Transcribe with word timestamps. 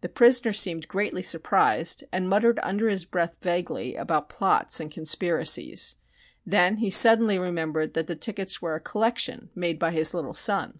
The 0.00 0.08
prisoner 0.08 0.54
seemed 0.54 0.88
greatly 0.88 1.20
surprised 1.20 2.04
and 2.12 2.26
muttered 2.30 2.58
under 2.62 2.88
his 2.88 3.04
breath 3.04 3.34
vaguely 3.42 3.94
about 3.94 4.30
"plots" 4.30 4.80
and 4.80 4.90
"conspiracies." 4.90 5.96
Then 6.46 6.78
he 6.78 6.88
suddenly 6.88 7.38
remembered 7.38 7.92
that 7.92 8.06
the 8.06 8.16
tickets 8.16 8.62
were 8.62 8.74
a 8.74 8.80
"collection," 8.80 9.50
made 9.54 9.78
by 9.78 9.90
his 9.90 10.14
little 10.14 10.32
son. 10.32 10.78